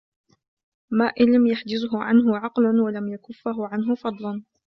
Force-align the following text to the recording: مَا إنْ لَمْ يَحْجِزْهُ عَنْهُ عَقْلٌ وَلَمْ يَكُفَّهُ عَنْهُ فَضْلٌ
مَا 0.91 1.05
إنْ 1.21 1.35
لَمْ 1.35 1.47
يَحْجِزْهُ 1.47 2.03
عَنْهُ 2.03 2.37
عَقْلٌ 2.37 2.79
وَلَمْ 2.79 3.07
يَكُفَّهُ 3.13 3.67
عَنْهُ 3.67 3.95
فَضْلٌ 3.95 4.43